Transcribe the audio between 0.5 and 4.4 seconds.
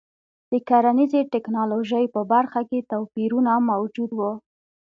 د کرنیزې ټکنالوژۍ په برخه کې توپیرونه موجود وو.